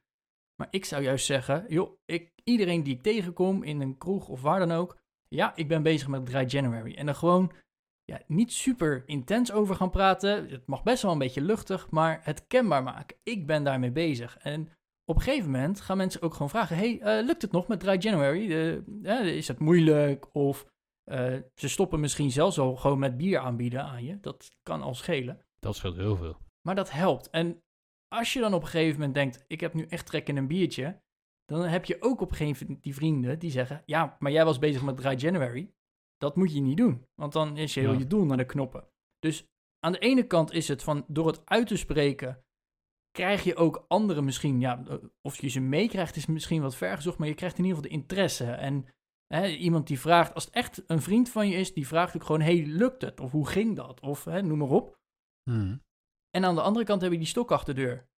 [0.56, 4.42] Maar ik zou juist zeggen, joh, ik, iedereen die ik tegenkom in een kroeg of
[4.42, 6.94] waar dan ook, ja, ik ben bezig met Dry January.
[6.96, 7.52] En dan gewoon
[8.04, 10.50] ja, niet super intens over gaan praten.
[10.50, 13.18] Het mag best wel een beetje luchtig, maar het kenbaar maken.
[13.24, 14.38] Ik ben daarmee bezig.
[14.38, 14.70] En
[15.06, 17.80] op een gegeven moment gaan mensen ook gewoon vragen: hey, eh, lukt het nog met
[17.80, 18.52] Dry January?
[19.26, 20.36] Is het moeilijk?
[20.36, 20.66] Of
[21.04, 24.20] eh, ze stoppen misschien zelfs al gewoon met bier aanbieden aan je.
[24.20, 25.46] Dat kan al schelen.
[25.60, 26.38] Dat scheelt heel veel.
[26.62, 27.30] Maar dat helpt.
[27.30, 27.64] En
[28.08, 30.48] als je dan op een gegeven moment denkt: ik heb nu echt trek in een
[30.48, 31.02] biertje.
[31.46, 34.46] Dan heb je ook op een gegeven moment die vrienden die zeggen: Ja, maar jij
[34.46, 35.74] was bezig met Dry January.
[36.18, 37.08] Dat moet je niet doen.
[37.16, 37.98] Want dan is je heel Ja.
[37.98, 38.88] je doel naar de knoppen.
[39.20, 39.46] Dus
[39.80, 42.44] aan de ene kant is het van door het uit te spreken.
[43.12, 47.18] Krijg je ook anderen misschien, ja, eh, of je ze meekrijgt is misschien wat vergezocht,
[47.18, 48.52] maar je krijgt in ieder geval de interesse.
[48.52, 48.86] En
[49.28, 52.24] hè, iemand die vraagt, als het echt een vriend van je is, die vraagt ook
[52.24, 53.20] gewoon, hey, lukt het?
[53.20, 54.00] Of hoe ging dat?
[54.00, 55.00] Of hè, noem maar op.
[55.50, 55.78] Mhm.
[56.32, 58.10] En aan de andere kant heb je die stok achter de deur.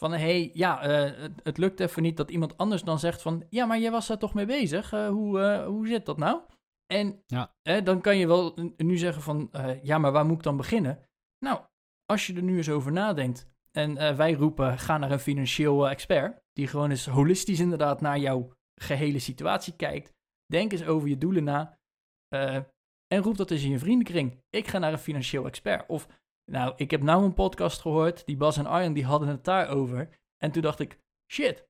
[0.00, 3.22] Van, hé, hey, ja, eh, het, het lukt even niet dat iemand anders dan zegt
[3.22, 3.46] van...
[3.50, 4.92] Ja, maar jij was daar toch mee bezig?
[4.92, 6.40] Eh, hoe, eh, hoe zit dat nou?
[6.86, 7.54] En Ja.
[7.80, 9.50] dan kan je wel nu zeggen van,
[9.82, 11.08] ja, maar waar moet ik dan beginnen?
[11.38, 11.60] Nou,
[12.04, 16.40] als je er nu eens over nadenkt en wij roepen, ga naar een financieel expert,
[16.52, 20.12] die gewoon eens holistisch inderdaad naar jouw gehele situatie kijkt.
[20.46, 21.78] Denk eens over je doelen na
[23.08, 24.42] en roep dat eens in je vriendenkring.
[24.50, 25.88] Ik ga naar een financieel expert.
[25.88, 26.08] Of,
[26.50, 30.18] nou, ik heb nou een podcast gehoord, die Bas en Arjen, die hadden het daarover.
[30.36, 31.00] En toen dacht ik,
[31.32, 31.68] shit,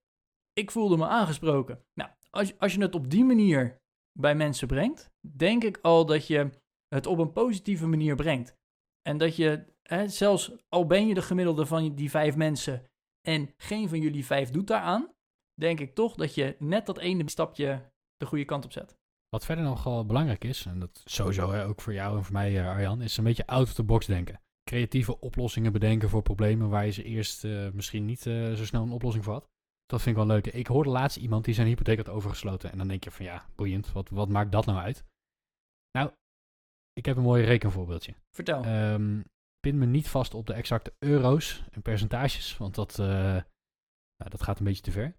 [0.53, 1.85] ik voelde me aangesproken.
[1.95, 3.81] Nou, als, als je het op die manier
[4.19, 6.51] bij mensen brengt, denk ik al dat je
[6.88, 8.57] het op een positieve manier brengt.
[9.03, 12.87] En dat je, hè, zelfs al ben je de gemiddelde van die vijf mensen
[13.29, 15.12] en geen van jullie vijf doet daaraan,
[15.55, 18.97] denk ik toch dat je net dat ene stapje de goede kant op zet.
[19.29, 22.33] Wat verder nog wel belangrijk is, en dat sowieso hè, ook voor jou en voor
[22.33, 24.41] mij, eh, Arjan, is een beetje out of the box denken.
[24.69, 28.83] Creatieve oplossingen bedenken voor problemen waar je ze eerst eh, misschien niet eh, zo snel
[28.83, 29.49] een oplossing voor had.
[29.87, 30.47] Dat vind ik wel leuk.
[30.47, 32.73] Ik hoorde laatst iemand die zijn hypotheek had overgesloten.
[32.73, 35.05] En dan denk je van ja, boeiend, wat, wat maakt dat nou uit?
[35.91, 36.11] Nou,
[36.93, 38.15] ik heb een mooi rekenvoorbeeldje.
[38.31, 38.65] Vertel.
[38.65, 39.21] Ehm
[39.61, 43.07] pin me niet vast op de exacte euro's en percentages, want dat, eh,
[44.17, 45.17] nou, dat gaat een beetje te ver.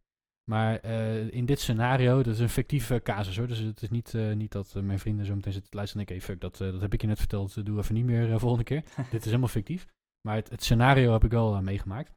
[0.49, 3.47] Maar eh, in dit scenario, dat is een fictieve casus hoor.
[3.47, 6.07] Dus het is niet, eh, niet dat eh, mijn vrienden zo meteen zitten te luisteren
[6.07, 8.39] en denken, hey, fuck, dat, dat heb ik je net verteld, doe even niet meer
[8.39, 8.83] volgende keer.
[9.11, 9.87] dit is helemaal fictief.
[10.27, 12.13] Maar het, het scenario heb ik wel meegemaakt.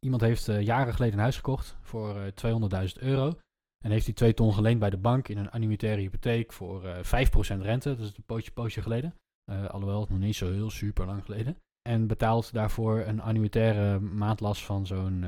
[0.00, 3.38] Iemand heeft jaren geleden een huis gekocht voor eh 200.000 euro.
[3.84, 7.26] En heeft die twee ton geleend bij de bank in een annuitaire hypotheek voor eh
[7.58, 7.88] 5% rente.
[7.88, 9.14] Dat is een pootje, pootje geleden.
[9.68, 11.56] Alhoewel, nog niet zo heel super lang geleden.
[11.88, 15.20] En betaalt daarvoor een annuitaire maandlast van zo'n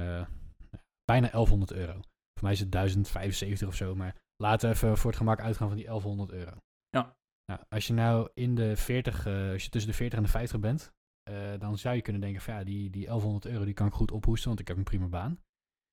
[1.05, 2.01] bijna 1100 euro.
[2.33, 5.69] Voor mij is het 1075 of zo, maar laten we even voor het gemak uitgaan
[5.69, 6.57] van die 1100 euro.
[6.89, 7.17] Ja.
[7.45, 10.31] Nou, als je nou in de 40, eh, als je tussen de 40 en de
[10.31, 13.75] 50 bent, eh, dan zou je kunnen denken van ja, die, die 1100 euro die
[13.75, 15.41] kan ik goed ophoesten, want ik heb een prima baan.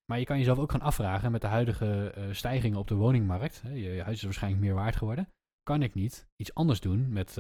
[0.06, 3.62] Maar je kan jezelf ook gaan afvragen met de huidige eh, stijgingen op de woningmarkt.
[3.62, 5.30] Hè, je, je huis is waarschijnlijk meer waard geworden.
[5.64, 7.36] Kan ik niet iets anders doen met,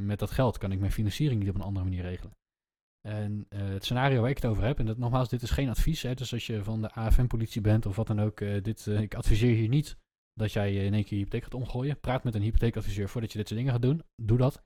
[0.00, 0.58] met dat geld?
[0.58, 2.32] Kan ik mijn financiering niet op een andere manier regelen?
[3.08, 5.68] En eh, het scenario waar ik het over heb, en dat, nogmaals, dit is geen
[5.68, 6.02] advies.
[6.02, 9.00] Hè, dus als je van de AFM-politie bent of wat dan ook, eh, dit, eh,
[9.00, 9.96] ik adviseer hier niet
[10.34, 12.00] dat jij in één keer je hypotheek gaat omgooien.
[12.00, 14.02] Praat met een hypotheekadviseur voordat je dit soort dingen gaat doen.
[14.22, 14.64] Doe dat.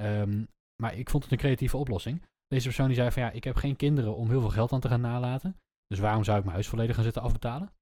[0.00, 0.44] Ehm,
[0.82, 2.22] maar ik vond het een creatieve oplossing.
[2.46, 4.80] Deze persoon die zei van ja, ik heb geen kinderen om heel veel geld aan
[4.80, 5.56] te gaan nalaten.
[5.86, 7.72] Dus waarom zou ik mijn huis volledig gaan zitten afbetalen?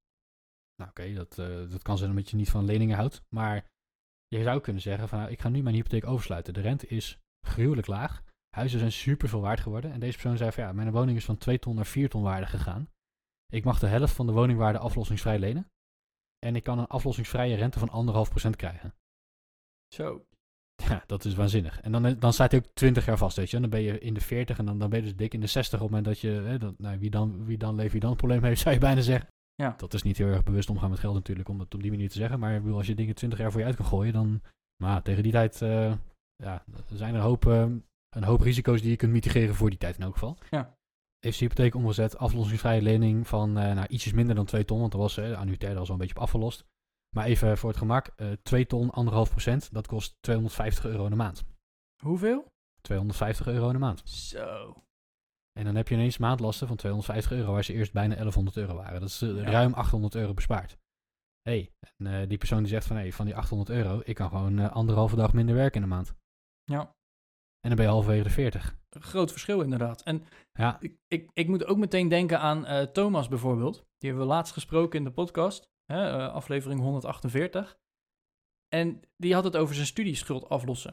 [0.76, 1.34] Nou oké, dat,
[1.70, 3.22] dat kan zijn omdat je niet van leningen houdt.
[3.28, 3.66] Maar
[4.26, 6.54] je zou kunnen zeggen van nou, ik ga nu mijn hypotheek oversluiten.
[6.54, 8.22] De rente is gruwelijk laag.
[8.54, 9.92] Huizen zijn super veel waard geworden.
[9.92, 12.22] En deze persoon zei van ja, mijn woning is van 2 ton naar 4 ton
[12.22, 12.88] waarde gegaan.
[13.52, 15.70] Ik mag de helft van de woningwaarde aflossingsvrij lenen.
[16.38, 18.94] En ik kan een aflossingsvrije rente van 1,5% krijgen.
[19.94, 20.26] Zo.
[20.76, 21.80] Ja, dat is waanzinnig.
[21.80, 23.56] En dan, dan staat hij ook 20 jaar vast, weet je.
[23.56, 25.40] En dan ben je in de 40 en dan, dan ben je dus dik in
[25.40, 26.30] de 60 op het moment dat je...
[26.30, 28.80] Hè, dat, nou, wie, dan, wie dan leeft, wie dan een probleem heeft, zou je
[28.80, 29.28] bijna zeggen.
[29.54, 29.74] Ja.
[29.76, 32.08] Dat is niet heel erg bewust omgaan met geld natuurlijk, om dat op die manier
[32.08, 32.38] te zeggen.
[32.38, 34.42] Maar als je dingen 20 jaar voor je uit kan gooien, dan...
[34.82, 35.94] Maar tegen die tijd uh,
[36.36, 37.66] ja, er zijn er een hoop, uh,
[38.14, 40.38] een hoop risico's die je kunt mitigeren voor die tijd in elk geval.
[40.50, 40.76] Ja.
[41.18, 45.00] Heeft hypotheek omgezet, aflossingsvrije lening van uh, nou, ietsjes minder dan 2 ton, want dat
[45.00, 46.64] was uh, annuitair al zo'n beetje op afgelost.
[47.16, 51.10] Maar even voor het gemak, uh, 2 ton, 1,5 procent, dat kost 250 euro in
[51.10, 51.44] de maand.
[52.02, 52.52] Hoeveel?
[52.80, 54.08] 250 euro in de maand.
[54.08, 54.82] Zo.
[55.58, 58.74] En dan heb je ineens maandlasten van 250 euro, waar ze eerst bijna 1100 euro
[58.74, 59.00] waren.
[59.00, 59.42] Dat is ja.
[59.42, 60.78] ruim 800 euro bespaard.
[61.42, 64.28] hey, en uh, die persoon die zegt van, hey, van die 800 euro, ik kan
[64.28, 66.14] gewoon uh, anderhalve dag minder werken in de maand.
[66.64, 66.94] Ja.
[67.64, 68.76] En dan ben je halverwege de 40.
[68.90, 70.02] Groot verschil inderdaad.
[70.02, 70.80] En ja.
[70.80, 73.74] ik, ik, ik moet ook meteen denken aan uh, Thomas bijvoorbeeld.
[73.74, 77.78] Die hebben we laatst gesproken in de podcast, hè, uh, aflevering 148.
[78.68, 80.90] En die had het over zijn studieschuld aflossen.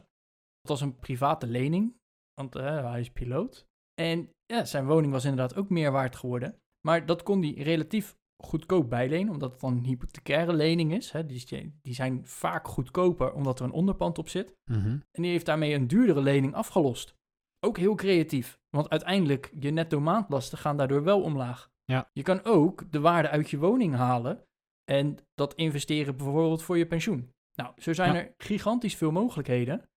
[0.60, 1.96] Dat was een private lening,
[2.34, 3.66] want uh, hij is piloot.
[3.94, 6.58] En ja, zijn woning was inderdaad ook meer waard geworden.
[6.86, 11.10] Maar dat kon hij relatief goedkoop bijlenen, omdat het dan een hypothecaire lening is.
[11.10, 11.26] Hè.
[11.26, 14.54] Die, die zijn vaak goedkoper, omdat er een onderpand op zit.
[14.64, 15.02] Mm -hmm.
[15.10, 17.14] En die heeft daarmee een duurdere lening afgelost.
[17.60, 21.70] Ook heel creatief, want uiteindelijk je netto maandlasten gaan daardoor wel omlaag.
[21.84, 22.10] Ja.
[22.12, 24.44] Je kan ook de waarde uit je woning halen
[24.84, 27.30] en dat investeren bijvoorbeeld voor je pensioen.
[27.54, 28.20] Nou, zo zijn Ja.
[28.20, 29.88] er gigantisch veel mogelijkheden.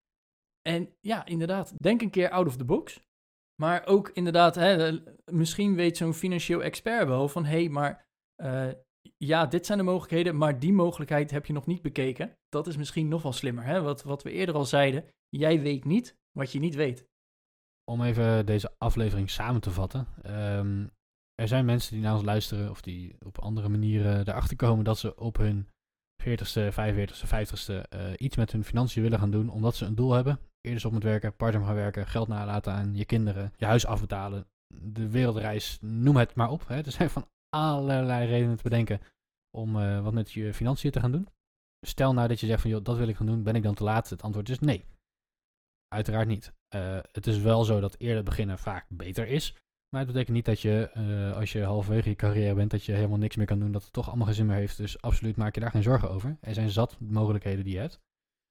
[0.62, 3.00] En ja, inderdaad, denk een keer out of the box.
[3.62, 7.44] Maar ook inderdaad, hè, misschien weet zo'n financieel expert wel van...
[7.44, 8.06] hé, hey, maar
[8.42, 8.72] uh,
[9.16, 12.36] ja, dit zijn de mogelijkheden, maar die mogelijkheid heb je nog niet bekeken.
[12.48, 13.64] Dat is misschien nog wel slimmer.
[13.64, 13.82] Hè?
[13.82, 17.06] Wat, wat we eerder al zeiden, jij weet niet wat je niet weet.
[17.84, 20.06] Om even deze aflevering samen te vatten.
[20.26, 20.90] Um,
[21.34, 24.98] er zijn mensen die naar ons luisteren of die op andere manieren erachter komen dat
[24.98, 25.68] ze op hun
[26.22, 30.12] 40ste, 45ste, 50ste uh, iets met hun financiën willen gaan doen omdat ze een doel
[30.12, 30.38] hebben.
[30.60, 34.46] Eerder op moet werken, parttime gaan werken, geld nalaten aan je kinderen, je huis afbetalen,
[34.74, 36.68] de wereldreis, noem het maar op.
[36.68, 36.76] Hè.
[36.76, 39.00] Er zijn van allerlei redenen te bedenken
[39.50, 41.28] om uh, wat met je financiën te gaan doen.
[41.80, 43.74] stel nou dat je zegt van, joh, dat wil ik gaan doen, ben ik dan
[43.74, 44.10] te laat?
[44.10, 44.84] Het antwoord is nee.
[45.88, 46.52] Uiteraard niet.
[46.74, 49.56] Uh, het is wel zo dat eerder beginnen vaak beter is.
[49.88, 52.92] Maar het betekent niet dat je, uh, als je halverwege je carrière bent, dat je
[52.92, 54.76] helemaal niks meer kan doen, dat het toch allemaal geen zin meer heeft.
[54.76, 56.36] Dus absoluut maak je daar geen zorgen over.
[56.40, 58.00] Er zijn zat mogelijkheden die je hebt.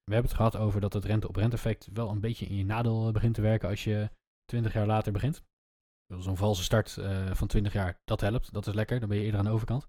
[0.03, 3.11] We hebben het gehad over dat het rente-op-rente effect wel een beetje in je nadeel
[3.11, 4.09] begint te werken als je
[4.45, 5.43] 20 jaar later begint.
[6.19, 8.53] Zo'n valse start uh, van 20 jaar, dat helpt.
[8.53, 9.87] Dat is lekker, dan ben je eerder aan de overkant.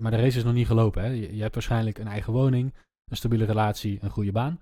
[0.00, 1.02] Maar de race is nog niet gelopen.
[1.02, 1.08] Hè?
[1.08, 2.74] Je, je hebt waarschijnlijk een eigen woning,
[3.10, 4.60] een stabiele relatie, een goede baan.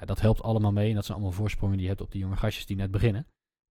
[0.00, 2.20] Ja, dat helpt allemaal mee en dat zijn allemaal voorsprongen die je hebt op die
[2.20, 3.26] jonge gastjes die net beginnen.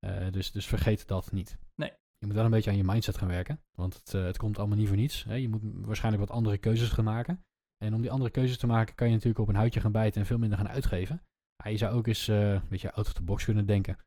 [0.05, 1.57] Uh, dus, dus vergeet dat niet.
[1.75, 1.91] Nee.
[2.17, 4.57] Je moet wel een beetje aan je mindset gaan werken, want het, uh, het komt
[4.57, 5.23] allemaal niet voor niets.
[5.23, 5.35] Hè?
[5.35, 7.43] Je moet waarschijnlijk wat andere keuzes gaan maken.
[7.77, 10.21] En om die andere keuzes te maken kan je natuurlijk op een huidje gaan bijten
[10.21, 11.21] en veel minder gaan uitgeven.
[11.63, 13.97] Ja, je zou ook eens uh, een beetje out of the box kunnen denken.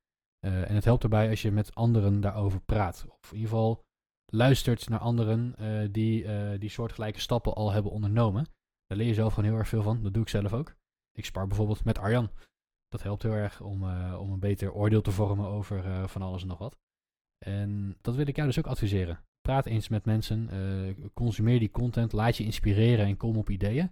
[0.47, 3.07] Uh, en het helpt erbij als je met anderen daarover praat.
[3.09, 3.85] Of in ieder geval
[4.27, 8.47] luistert naar anderen uh, die uh, die soortgelijke stappen al hebben ondernomen.
[8.87, 10.03] Daar leer je zelf gewoon heel erg veel van.
[10.03, 10.75] Dat doe ik zelf ook.
[11.13, 12.31] Ik spar bijvoorbeeld met Arjan.
[12.89, 13.83] Dat helpt heel erg om,
[14.15, 16.79] om een beter oordeel te vormen over van alles en nog wat.
[17.45, 19.21] En dat wil ik jou dus ook adviseren.
[19.41, 20.51] Praat eens met mensen.
[21.15, 22.13] consumeer die content.
[22.13, 23.91] Laat je inspireren en kom op ideeën.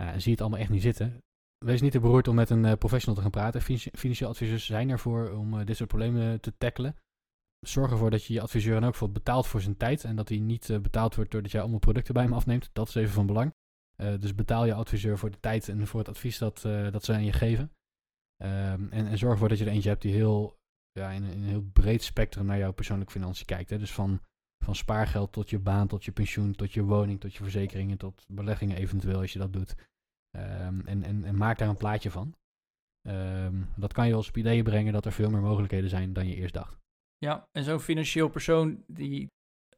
[0.00, 1.22] en zie het allemaal echt niet zitten
[1.64, 3.62] wees niet te beroerd om met een uh, professional te gaan praten.
[3.92, 6.96] Financieel adviseurs zijn ervoor om uh, dit soort problemen te tackelen.
[7.60, 10.04] Zorg ervoor dat je je adviseur in elk geval betaalt voor zijn tijd.
[10.04, 12.70] En dat hij niet uh, betaald wordt doordat jij allemaal producten bij hem afneemt.
[12.72, 13.54] Dat is even van belang.
[13.96, 17.24] dus betaal je adviseur voor de tijd en voor het advies dat, dat ze aan
[17.24, 17.72] je geven.
[18.42, 20.58] Um, en, en, zorg ervoor dat je er eentje hebt die heel,
[20.92, 23.70] ja, in, in, een heel breed spectrum naar jouw persoonlijke financiën kijkt.
[23.70, 23.78] Hè.
[23.78, 24.20] Dus van,
[24.64, 28.24] van spaargeld tot je baan, tot je pensioen, tot je woning, tot je verzekeringen, tot
[28.28, 29.74] beleggingen eventueel als je dat doet.
[30.36, 32.34] Um, en, en, en, maak daar een plaatje van.
[33.08, 36.34] Um, dat kan je als ideeën brengen dat er veel meer mogelijkheden zijn dan je
[36.34, 36.78] eerst dacht.
[37.18, 39.26] Ja, en zo'n financieel persoon die,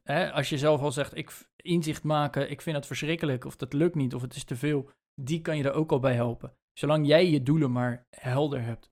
[0.03, 3.73] hè, als je zelf al zegt, ik inzicht maken, ik vind het verschrikkelijk, of dat
[3.73, 4.89] lukt niet, of het is te veel,
[5.21, 6.53] die kan je er ook al bij helpen.
[6.73, 8.91] Zolang jij je doelen maar helder hebt.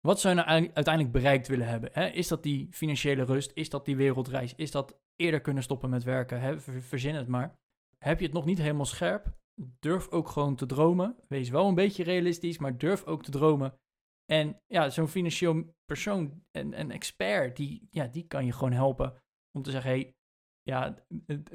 [0.00, 1.90] Wat zou je nou uiteindelijk bereikt willen hebben?
[1.92, 2.06] Hè?
[2.06, 3.50] Is dat die financiële rust?
[3.54, 4.54] Is dat die wereldreis?
[4.54, 6.40] Is dat eerder kunnen stoppen met werken?
[6.40, 6.60] Hè?
[6.60, 7.54] Verzin het maar.
[7.98, 9.34] Heb je het nog niet helemaal scherp?
[9.78, 11.16] Durf ook gewoon te dromen.
[11.28, 13.78] Wees wel een beetje realistisch, maar durf ook te dromen.
[14.24, 19.22] En ja, zo'n financieel persoon, een, een expert, die, ja, die kan je gewoon helpen
[19.56, 20.14] om te zeggen: hey,
[20.62, 21.04] ja,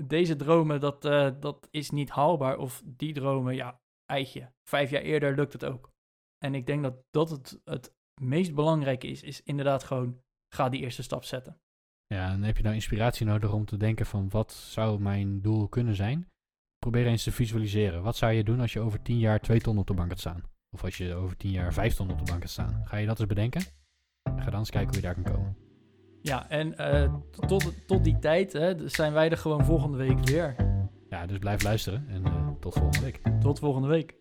[0.05, 2.57] deze dromen, dat, uh, dat is niet haalbaar.
[2.57, 4.53] Of die dromen, ja, eitje.
[4.69, 5.89] Vijf jaar eerder lukt het ook.
[6.37, 10.21] En ik denk dat dat het, het meest belangrijke is, is inderdaad gewoon,
[10.53, 11.59] ga die eerste stap zetten.
[12.07, 15.67] Ja, en heb je nou inspiratie nodig om te denken van wat zou mijn doel
[15.67, 16.31] kunnen zijn?
[16.82, 18.04] Probeer eens te visualiseren.
[18.04, 20.20] Wat zou je doen als je over 10 jaar 2 ton op de bank gaat
[20.20, 20.44] staan?
[20.70, 22.82] Of als je over 10 jaar 5 ton op de bank gaat staan?
[22.86, 23.62] Ga je dat eens bedenken?
[24.24, 25.56] Ga dan eens kijken hoe je daar kan komen.
[26.22, 27.13] Ja, en uh,
[27.48, 30.56] tot, tot die tijd hè, zijn wij er gewoon volgende week weer.
[31.10, 33.22] Ja, dus blijf luisteren en uh, tot volgende week.
[33.39, 34.15] Tot volgende week.